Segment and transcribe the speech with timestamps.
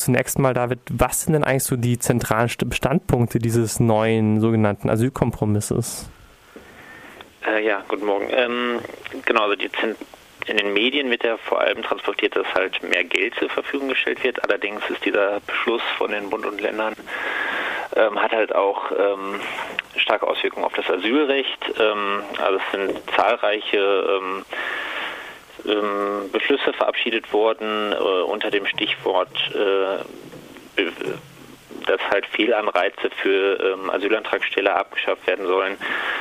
[0.00, 6.10] zunächst mal, David, was sind denn eigentlich so die zentralen Bestandpunkte dieses neuen sogenannten Asylkompromisses?
[7.46, 8.28] Äh, ja, guten Morgen.
[8.30, 8.80] Ähm,
[9.24, 9.96] genau, also die Zent
[10.46, 14.24] in den Medien wird ja vor allem transportiert, dass halt mehr Geld zur Verfügung gestellt
[14.24, 14.42] wird.
[14.42, 16.94] Allerdings ist dieser Beschluss von den Bund und Ländern
[17.94, 19.40] ähm, hat halt auch ähm,
[19.96, 21.58] starke Auswirkungen auf das Asylrecht.
[21.78, 24.44] Ähm, also es sind zahlreiche ähm,
[25.66, 30.84] ähm, Beschlüsse verabschiedet worden äh, unter dem Stichwort äh,
[31.86, 35.76] dass halt Fehlanreize für ähm, Asylantragsteller abgeschafft werden sollen.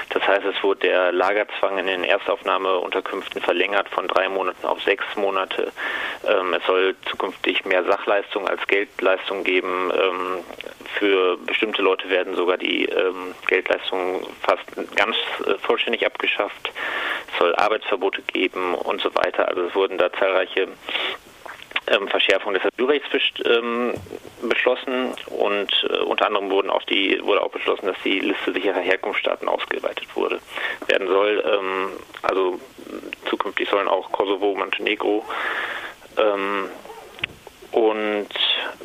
[0.09, 5.05] Das heißt, es wurde der Lagerzwang in den Erstaufnahmeunterkünften verlängert von drei Monaten auf sechs
[5.15, 5.71] Monate.
[6.25, 9.91] Ähm, es soll zukünftig mehr Sachleistung als Geldleistung geben.
[9.93, 10.43] Ähm,
[10.97, 16.71] für bestimmte Leute werden sogar die ähm, Geldleistungen fast ganz äh, vollständig abgeschafft.
[17.39, 19.47] Es soll Arbeitsverbote geben und so weiter.
[19.47, 20.67] Also es wurden da zahlreiche
[21.87, 23.07] ähm, Verschärfung des Asylrechts
[23.45, 23.93] ähm,
[24.41, 28.81] beschlossen und äh, unter anderem wurden auch die, wurde auch beschlossen, dass die Liste sicherer
[28.81, 30.39] Herkunftsstaaten ausgeweitet wurde,
[30.87, 31.43] werden soll.
[31.45, 31.89] Ähm,
[32.23, 32.59] also
[33.29, 35.25] zukünftig sollen auch Kosovo, Montenegro
[36.17, 36.69] ähm,
[37.71, 38.29] und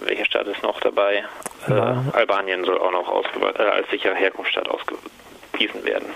[0.05, 1.25] welcher Staat ist noch dabei?
[1.69, 1.93] Ja.
[1.93, 3.25] Äh, Albanien soll auch noch
[3.59, 6.15] äh, als sicherer Herkunftsstaat ausgewiesen werden.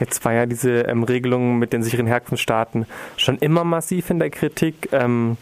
[0.00, 4.30] Jetzt war ja diese ähm, Regelung mit den sicheren Herkunftsstaaten schon immer massiv in der
[4.30, 4.88] Kritik.
[4.92, 5.36] Ähm,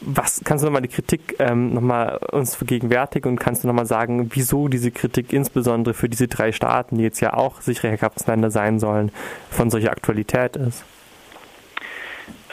[0.00, 4.30] was kannst du nochmal die Kritik ähm, nochmal uns vergegenwärtigen und kannst du nochmal sagen,
[4.34, 8.78] wieso diese Kritik insbesondere für diese drei Staaten, die jetzt ja auch sichere Herkunftsländer sein
[8.78, 9.10] sollen,
[9.50, 10.84] von solcher Aktualität ist?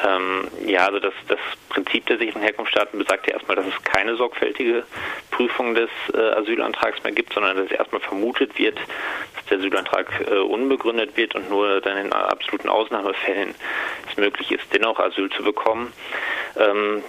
[0.03, 4.15] Ähm, ja, also das, das Prinzip der sicheren Herkunftsstaaten besagt ja erstmal, dass es keine
[4.15, 4.83] sorgfältige
[5.31, 8.79] Prüfung des äh, Asylantrags mehr gibt, sondern dass erstmal vermutet wird,
[9.53, 13.53] der Asylantrag äh, unbegründet wird und nur dann in absoluten Ausnahmefällen
[14.09, 15.93] es möglich ist, dennoch Asyl zu bekommen.
[16.57, 17.03] Ähm,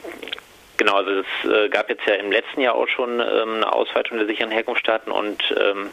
[0.76, 4.18] Genau, also es äh, gab jetzt ja im letzten Jahr auch schon ähm, eine Ausweitung
[4.18, 5.90] der sicheren Herkunftsstaaten und ähm,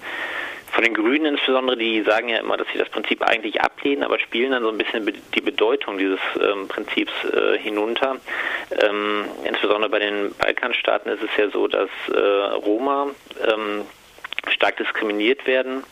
[0.72, 4.18] von den Grünen insbesondere, die sagen ja immer, dass sie das Prinzip eigentlich ablehnen, aber
[4.18, 5.06] spielen dann so ein bisschen
[5.36, 8.18] die Bedeutung dieses ähm, Prinzips äh, hinunter.
[9.44, 13.08] Insbesondere bei den Balkanstaaten ist es ja so, dass äh, Roma
[14.48, 15.84] stark diskriminiert werden.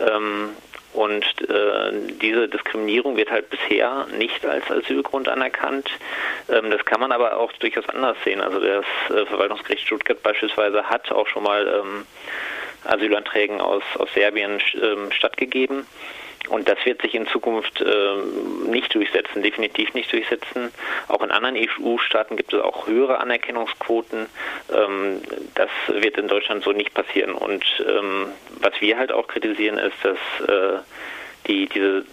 [0.00, 0.50] Ähm,
[0.92, 5.88] und äh, diese Diskriminierung wird halt bisher nicht als Asylgrund anerkannt.
[6.50, 8.42] Ähm, das kann man aber auch durchaus anders sehen.
[8.42, 12.06] Also das äh, Verwaltungsgericht Stuttgart beispielsweise hat auch schon mal ähm,
[12.84, 14.60] Asylanträgen aus, aus Serbien
[15.10, 15.86] stattgegeben.
[16.48, 20.72] Und das wird sich in Zukunft ähm, nicht durchsetzen, definitiv nicht durchsetzen.
[21.08, 24.26] Auch in anderen EU-Staaten gibt es auch höhere Anerkennungsquoten.
[24.72, 25.22] Ähm,
[25.54, 27.32] das wird in Deutschland so nicht passieren.
[27.32, 28.28] Und ähm,
[28.60, 30.78] was wir halt auch kritisieren, ist, dass äh,
[31.46, 32.04] die, diese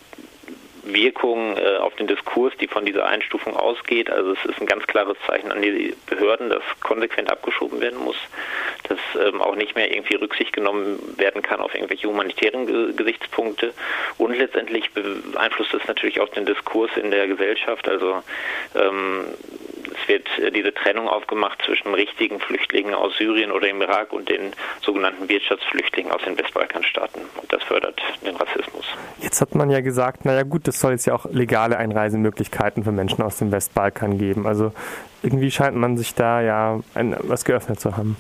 [0.94, 4.10] Wirkung äh, auf den Diskurs, die von dieser Einstufung ausgeht.
[4.10, 8.18] Also es ist ein ganz klares Zeichen an die Behörden, dass konsequent abgeschoben werden muss,
[8.88, 13.74] dass ähm, auch nicht mehr irgendwie Rücksicht genommen werden kann auf irgendwelche humanitären Ge Gesichtspunkte.
[14.18, 17.88] Und letztendlich beeinflusst es natürlich auch den Diskurs in der Gesellschaft.
[17.88, 18.22] Also
[18.76, 19.26] ähm,
[20.09, 24.52] wird äh, diese Trennung aufgemacht zwischen richtigen Flüchtlingen aus Syrien oder im Irak und den
[24.81, 27.22] sogenannten Wirtschaftsflüchtlingen aus den Westbalkanstaaten.
[27.42, 28.86] Und das fördert den Rassismus.
[29.19, 32.92] Jetzt hat man ja gesagt, naja gut, es soll jetzt ja auch legale Einreisemöglichkeiten für
[32.92, 34.46] Menschen aus dem Westbalkan geben.
[34.46, 34.74] Also
[35.24, 38.18] irgendwie scheint man sich da ja ein, was geöffnet zu haben.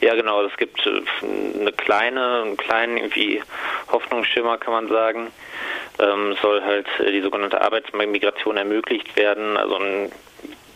[0.00, 0.42] Ja, genau.
[0.44, 1.00] Es gibt äh,
[1.60, 3.40] eine kleine, einen kleinen irgendwie
[3.90, 5.28] Hoffnungsschimmer, kann man sagen.
[5.98, 9.56] Ähm, soll halt äh, die sogenannte Arbeitsmigration ermöglicht werden.
[9.56, 10.12] Also ein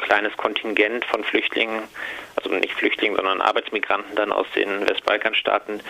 [0.06, 1.83] kleines Kontingent von Flüchtlingen,
[2.37, 5.83] also nicht Flüchtlingen, sondern Arbeitsmigranten dann aus den Westbalkanstaaten,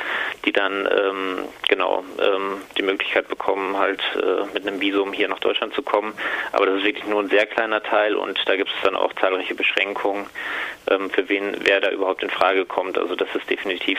[0.44, 1.38] die dann ähm,
[1.68, 6.14] genau ähm, die Möglichkeit bekommen, halt äh, mit einem Visum hier nach Deutschland zu kommen.
[6.52, 9.12] Aber das ist wirklich nur ein sehr kleiner Teil und da gibt es dann auch
[9.14, 10.26] zahlreiche Beschränkungen,
[10.90, 12.96] ähm, für wen wer da überhaupt in Frage kommt.
[12.96, 13.98] Also das ist definitiv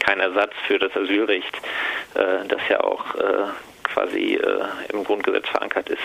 [0.00, 1.56] kein Ersatz für das Asylrecht,
[2.14, 3.44] äh, das ja auch äh,
[3.84, 6.02] quasi äh, im Grundgesetz verankert ist.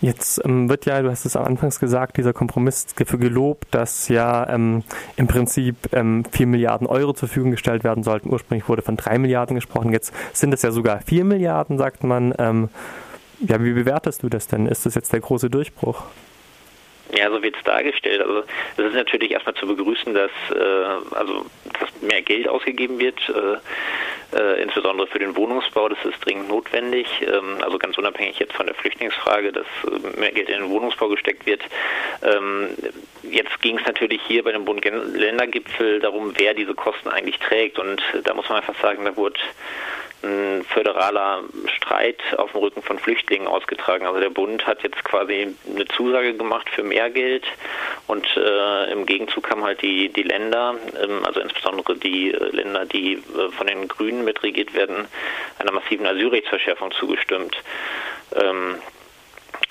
[0.00, 4.48] Jetzt ähm, wird ja, du hast es am Anfangs gesagt, dieser Kompromiss gelobt, dass ja
[4.48, 4.82] ähm,
[5.16, 8.30] im Prinzip ähm, 4 Milliarden Euro zur Verfügung gestellt werden sollten.
[8.30, 12.34] Ursprünglich wurde von 3 Milliarden gesprochen, jetzt sind es ja sogar 4 Milliarden, sagt man.
[12.38, 12.70] Ähm,
[13.40, 14.66] ja, wie bewertest du das denn?
[14.66, 16.02] Ist das jetzt der große Durchbruch?
[17.16, 18.20] Ja, so wird es dargestellt.
[18.20, 18.44] Also
[18.76, 21.46] es ist natürlich erstmal zu begrüßen, dass äh, also
[21.78, 23.18] dass mehr Geld ausgegeben wird.
[23.28, 23.58] Äh,
[24.32, 25.88] äh, insbesondere für den Wohnungsbau.
[25.88, 27.06] Das ist dringend notwendig.
[27.22, 31.08] Ähm, also ganz unabhängig jetzt von der Flüchtlingsfrage, dass äh, mehr Geld in den Wohnungsbau
[31.08, 31.62] gesteckt wird.
[32.22, 32.68] Ähm,
[33.22, 37.78] jetzt ging es natürlich hier bei dem Bund-Länder-Gipfel darum, wer diese Kosten eigentlich trägt.
[37.78, 39.40] Und da muss man einfach sagen, da wurde
[40.22, 41.42] ein föderaler
[41.76, 44.06] Streit auf dem Rücken von Flüchtlingen ausgetragen.
[44.06, 47.44] Also der Bund hat jetzt quasi eine Zusage gemacht für mehr Geld
[48.06, 52.84] und äh, im Gegenzug haben halt die, die Länder, ähm, also insbesondere die äh, Länder,
[52.86, 55.06] die äh, von den Grünen mitregiert werden,
[55.58, 57.56] einer massiven Asylrechtsverschärfung zugestimmt.
[58.34, 58.76] Ähm,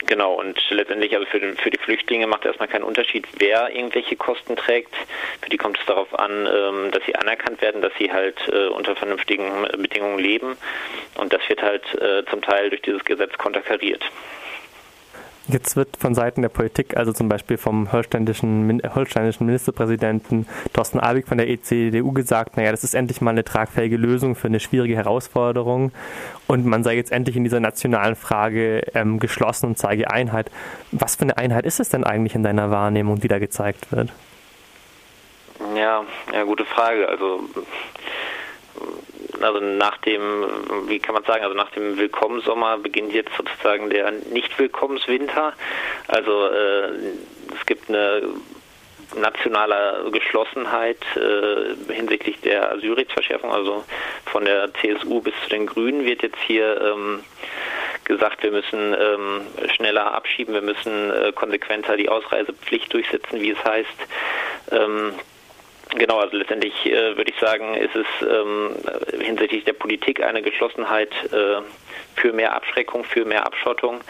[0.06, 4.16] Genau, und letztendlich also für, den, für die Flüchtlinge macht erstmal keinen Unterschied, wer irgendwelche
[4.16, 4.96] Kosten trägt.
[5.42, 8.68] Für die kommt es darauf an, ähm, dass sie anerkannt werden, dass sie halt äh,
[8.68, 10.57] unter vernünftigen Bedingungen leben.
[11.16, 14.04] Und das wird halt äh, zum Teil durch dieses Gesetz konterkariert.
[15.51, 21.28] Jetzt wird von Seiten der Politik, also zum Beispiel vom holsteinischen, holsteinischen Ministerpräsidenten Thorsten Abig
[21.28, 24.96] von der ECDU gesagt, naja, das ist endlich mal eine tragfähige Lösung für eine schwierige
[24.96, 25.92] Herausforderung
[26.46, 30.51] und man sei jetzt endlich in dieser nationalen Frage ähm, geschlossen und zeige Einheit.
[30.92, 34.12] Was für eine Einheit ist es denn eigentlich in deiner Wahrnehmung, die da gezeigt wird?
[35.75, 37.10] Ja, ja, gute Frage.
[37.10, 37.42] Also
[39.41, 40.45] also nach dem,
[40.88, 45.53] wie kann man sagen, also nach dem Willkommensommer beginnt jetzt sozusagen der Nicht-Willkommenswinter.
[46.07, 46.89] Also äh,
[47.53, 48.21] es gibt eine
[49.15, 53.83] nationale Geschlossenheit äh, hinsichtlich der Asylrechtsverschärfung, also
[54.25, 57.24] von der CSU bis zu den Grünen wird jetzt hier ähm,
[58.06, 59.42] gesagt, wir müssen ähm,
[59.75, 63.88] schneller abschieben, wir müssen äh, konsequenter die Ausreisepflicht durchsetzen, wie es heißt.
[64.71, 65.13] Ähm,
[65.95, 68.75] Genau, also letztendlich äh, würde ich sagen, ist es ähm,
[69.19, 71.62] hinsichtlich der Politik eine Geschlossenheit äh,
[72.15, 74.01] für mehr Abschreckung, für mehr Abschottung.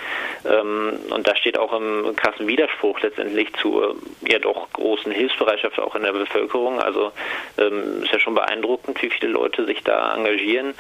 [0.46, 3.96] Ähm, und da steht auch im krassen Widerspruch letztendlich zur
[4.28, 6.82] ja doch großen Hilfsbereitschaft auch in der Bevölkerung.
[6.82, 7.14] Also
[7.58, 10.74] ähm, ist ja schon beeindruckend, wie viele Leute sich da engagieren.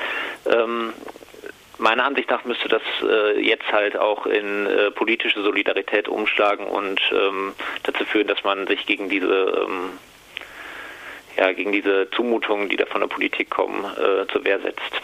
[0.51, 0.93] Ähm,
[1.81, 6.99] Meiner Ansicht nach müsste das äh, jetzt halt auch in äh, politische Solidarität umschlagen und
[7.13, 7.53] ähm,
[7.83, 9.91] dazu führen, dass man sich gegen diese ähm,
[11.37, 15.01] ja, gegen diese Zumutungen, die da von der Politik kommen, äh, zur Wehr setzt.